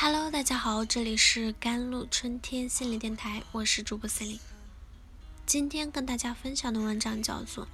[0.00, 4.38] Hello，大家好，这里是甘露春天心理电台，我是主播 Celine。
[5.44, 7.64] 今天跟大家分享的文章叫做《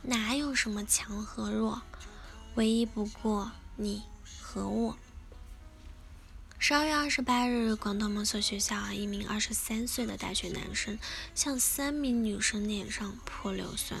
[0.00, 1.82] 哪有什么强和弱，
[2.54, 4.04] 唯一不过你
[4.40, 4.94] 和我》。
[6.58, 10.98] 十二月二十八日，广东某所学校，一名二十三岁的大学男生
[11.34, 14.00] 向三名女生脸上泼硫酸，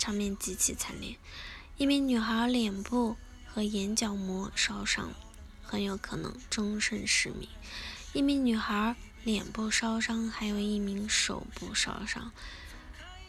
[0.00, 1.16] 场面极其惨烈。
[1.76, 3.14] 一名女孩脸部
[3.46, 5.12] 和眼角膜烧伤。
[5.76, 7.46] 很有可能终身失明。
[8.14, 12.32] 一名女孩脸部烧伤，还有一名手部烧伤。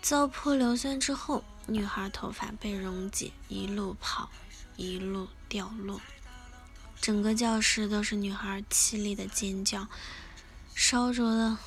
[0.01, 4.29] 遭泼硫酸之后，女孩头发被溶解，一路跑，
[4.77, 5.99] 一路掉落。
[7.01, 9.89] 整个教室都是女孩凄厉的尖叫，
[10.73, 11.57] 烧灼的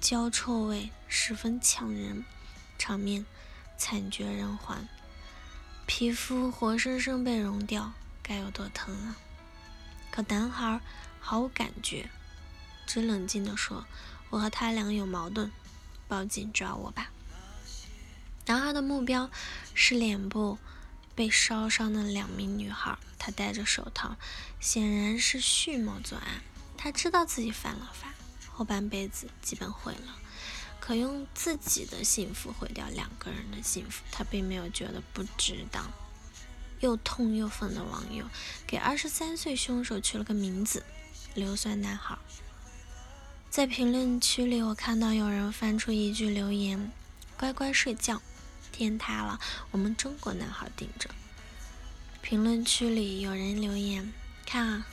[0.00, 2.24] 焦臭味十分呛人，
[2.76, 3.24] 场面
[3.78, 4.88] 惨绝人寰。
[5.86, 9.16] 皮肤活生生被融掉，该有多疼啊！
[10.14, 10.80] 可男孩
[11.18, 12.08] 毫无感觉，
[12.86, 13.84] 只冷静地说
[14.30, 15.50] ：“我和他俩有矛盾，
[16.06, 17.10] 报警抓我吧。”
[18.46, 19.28] 男孩的目标
[19.74, 20.60] 是脸部
[21.16, 24.16] 被烧伤的两名女孩，他戴着手套，
[24.60, 26.42] 显然是蓄谋作案。
[26.76, 28.14] 他知道自己犯了法，
[28.52, 30.16] 后半辈子基本毁了。
[30.78, 35.90] 可用自己的幸福毁掉两个人的幸福，他并没有觉得不值当。
[36.84, 38.26] 又痛又愤的网友
[38.66, 40.84] 给二十三岁凶手取了个名字
[41.34, 42.18] “硫酸男孩”。
[43.48, 46.92] 在评论区里，我看到有人翻出一句留言
[47.38, 48.20] ：“乖乖睡觉，
[48.70, 49.40] 天塌了，
[49.70, 51.08] 我们中国男孩顶着。”
[52.20, 54.12] 评论区里有人留言
[54.44, 54.86] ：“看啊，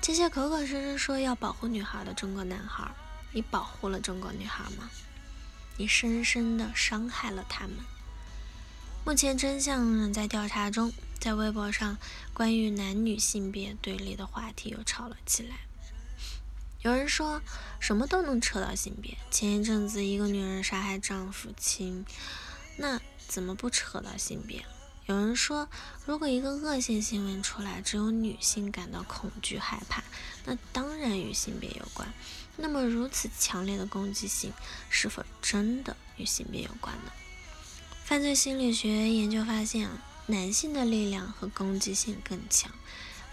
[0.00, 2.90] 这些口口声声说要保护女孩的中国男孩，
[3.32, 4.90] 你保护了中国女孩吗？
[5.76, 7.76] 你深深的伤害了他们。”
[9.06, 10.92] 目前真相仍在调查中。
[11.20, 11.96] 在微博上，
[12.34, 15.58] 关于男女性别对立的话题又吵了起来。
[16.82, 17.40] 有人说
[17.78, 19.16] 什么都能扯到性别。
[19.30, 22.04] 前一阵子，一个女人杀害丈夫亲，
[22.78, 24.66] 那怎么不扯到性别？
[25.06, 25.68] 有人说，
[26.04, 30.02] 如果一个恶性新闻出来，只有女性感到恐惧害怕，
[30.46, 32.12] 那当然与性别有关。
[32.56, 34.52] 那么，如此强烈的攻击性，
[34.90, 37.12] 是否真的与性别有关呢？
[38.06, 40.00] 犯罪心理学研究发现啊。
[40.28, 42.70] 男性的力量和攻击性更强，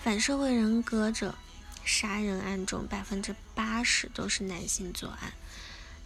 [0.03, 1.35] 反社会人格者
[1.83, 5.33] 杀人案中百分之八十都是男性作案，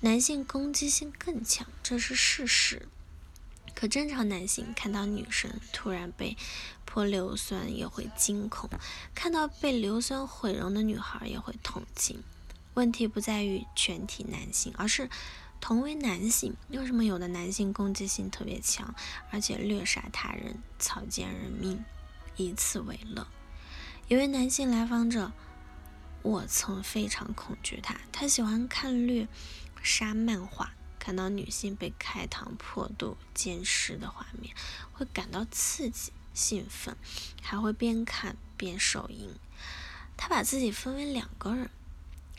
[0.02, 2.88] 男性攻击性更强，这是事实。
[3.74, 6.36] 可正常男性看到女生突然被
[6.86, 8.70] 泼硫酸也会惊恐，
[9.16, 12.22] 看到被硫酸毁容的女孩也会同情。
[12.78, 15.10] 问题不在于全体男性，而是。
[15.60, 18.94] 同为男性，为什么有的男性攻击性特别强，
[19.32, 21.84] 而且虐杀他人、草菅人命，
[22.36, 23.28] 以此为乐？
[24.08, 25.32] 一位男性来访者，
[26.22, 28.00] 我曾非常恐惧他。
[28.12, 29.28] 他喜欢看虐
[29.82, 34.56] 杀漫画，看到女性被开膛破肚、奸尸的画面，
[34.94, 36.96] 会感到刺激、兴奋，
[37.42, 39.34] 还会边看边手淫。
[40.16, 41.72] 他把自己分为两个人，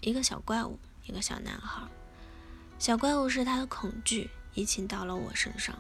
[0.01, 1.83] 一个小怪物，一个小男孩。
[2.79, 5.77] 小怪物是他的恐惧移情到了我身上，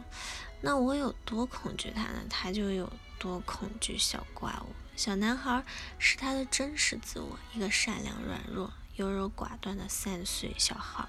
[0.60, 2.24] 那我有多恐惧他呢？
[2.28, 4.74] 他就有多恐惧小怪物。
[4.96, 5.64] 小男孩
[5.98, 11.08] 是他的真实自我，一个善良、软弱、优柔寡断的三岁小孩。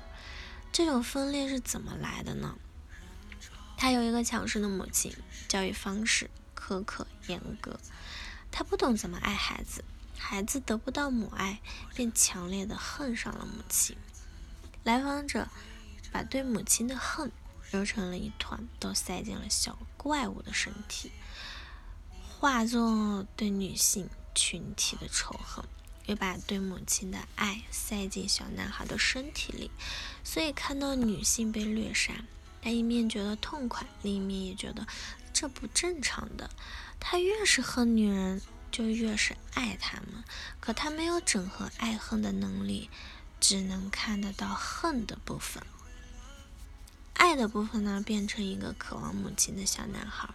[0.72, 2.56] 这种分裂是怎么来的呢？
[3.76, 5.12] 他有一个强势的母亲，
[5.47, 7.80] 教育方式苛刻严格，
[8.52, 9.84] 他不懂怎么爱孩子，
[10.19, 11.62] 孩子得不到母爱，
[11.96, 13.97] 便强烈的恨上了母亲。
[14.84, 15.47] 来访者。
[16.12, 17.31] 把对母亲的恨
[17.69, 21.12] 揉成了一团，都塞进了小怪物的身体，
[22.28, 25.63] 化作对女性群体的仇恨，
[26.08, 29.69] 又把对母亲的爱塞进小男孩的身体里。
[30.24, 32.12] 所以看到女性被虐杀，
[32.63, 34.88] 他一面觉得痛快，另一面也觉得
[35.31, 36.50] 这不正常的。
[37.00, 38.41] 他越是恨女人，
[38.72, 40.23] 就越是爱他们，
[40.59, 42.90] 可他没有整合爱恨的能力，
[43.40, 45.64] 只能看得到恨的部分。
[47.14, 50.29] 爱的部分呢，变成一个渴望母亲的小男孩，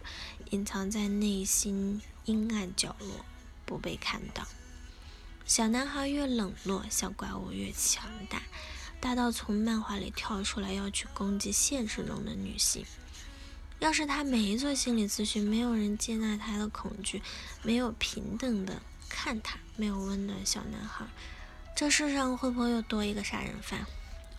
[0.51, 3.25] 隐藏在内心阴暗角落，
[3.65, 4.47] 不被看到。
[5.45, 8.43] 小男孩越冷落，小怪物越强大，
[8.99, 12.85] 大到从漫画里跳出来要去攻击现实中的女性。
[13.85, 17.21] 要是他没做心理咨询，没有人接纳他的恐惧，
[17.61, 21.05] 没有平等的看他，没有温暖小男孩，
[21.75, 23.85] 这世上会不会又多一个杀人犯？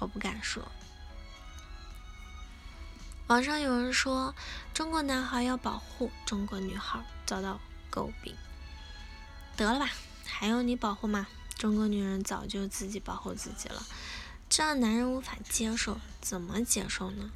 [0.00, 0.66] 我不敢说。
[3.28, 4.34] 网上有人说，
[4.74, 8.34] 中国男孩要保护中国女孩，遭到诟病。
[9.56, 9.88] 得了吧，
[10.24, 11.28] 还用你保护吗？
[11.56, 13.80] 中国女人早就自己保护自己了，
[14.48, 16.00] 这让男人无法接受。
[16.20, 17.30] 怎么接受呢？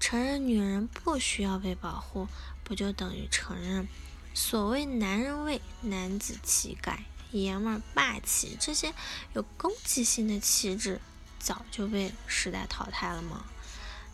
[0.00, 2.26] 承认女人不需要被保护，
[2.64, 3.86] 不就等于承认
[4.34, 8.92] 所谓男人味、男子气概、爷们儿霸气这些
[9.34, 11.00] 有攻击性的气质
[11.38, 13.44] 早就被时代淘汰了吗？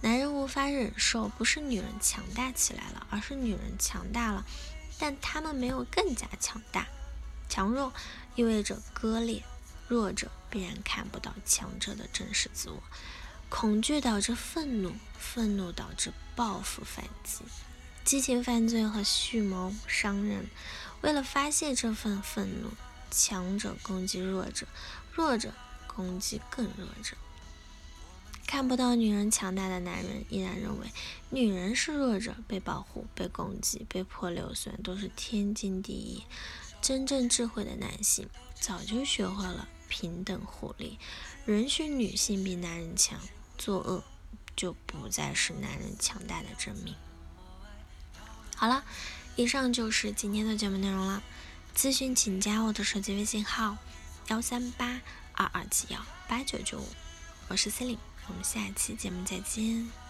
[0.03, 4.45] 男人无法忍受，不是女人强大起来了，而是女人强大了，
[4.99, 6.87] 但他们没有更加强大。
[7.49, 7.93] 强弱
[8.35, 9.43] 意味着割裂，
[9.89, 12.83] 弱者必然看不到强者的真实自我。
[13.49, 17.45] 恐惧导致愤怒，愤怒导致报复反击，
[18.05, 20.47] 激情犯罪和蓄谋伤人。
[21.01, 22.71] 为了发泄这份愤怒，
[23.11, 24.67] 强者攻击弱者，
[25.13, 25.53] 弱者
[25.87, 27.17] 攻击更弱者。
[28.47, 30.87] 看不到女人强大的男人，依然认为
[31.31, 36.25] 女人是弱者，被保护、被攻击、被迫留存都是天经地义。
[36.81, 38.29] 真正智慧的男性
[38.61, 40.99] 早就学会了平等互利，
[41.47, 43.19] 允许女性比男人强，
[43.59, 44.03] 作恶
[44.55, 46.95] 就不再是男人强大的证明。
[48.55, 48.85] 好了，
[49.37, 51.23] 以上就是今天的节目内容了。
[51.77, 53.77] 咨询请加我的手机微信号：
[54.29, 55.01] 幺三八
[55.35, 56.89] 二二七幺八九九五，
[57.49, 60.06] 我是 C e l i n e 我们下期节目再见。